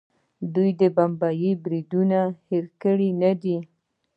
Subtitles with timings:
[0.53, 3.57] دوی د ممبۍ بریدونه هیر کړي نه دي.